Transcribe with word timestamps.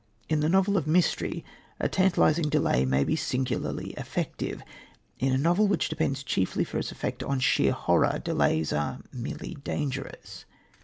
In 0.29 0.39
the 0.39 0.49
novel 0.49 0.77
of 0.77 0.87
mystery 0.87 1.45
a 1.79 1.87
tantalising 1.87 2.49
delay 2.49 2.85
may 2.85 3.03
be 3.03 3.15
singularly 3.15 3.91
effective. 3.91 4.63
In 5.19 5.31
a 5.31 5.37
novel 5.37 5.67
which 5.67 5.89
depends 5.89 6.23
chiefly 6.23 6.63
for 6.63 6.79
its 6.79 6.91
effect 6.91 7.21
on 7.21 7.39
sheer 7.39 7.71
horror, 7.73 8.17
delays 8.25 8.73
are 8.73 9.01
merely 9.13 9.57
dangerous. 9.63 10.45